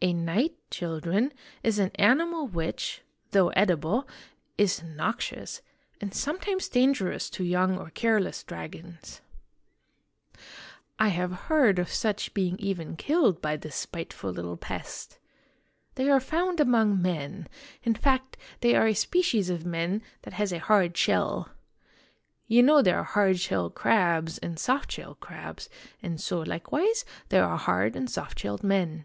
[0.00, 1.32] A knight, children,
[1.64, 4.06] is an animal which, though edible,
[4.56, 5.60] is noxious,
[6.00, 9.22] and sometimes dangerous to young or careless dragons.
[11.00, 15.18] I have heard of such being even killed by this spiteful little pest.
[15.96, 17.48] They are found among men
[17.82, 21.50] in fact, they are a species of men that has a hard shell.
[22.46, 25.68] You know there are hard shell crabs and soft shell crabs,
[26.00, 29.04] and so, likewise, there are hard and soft shelled men.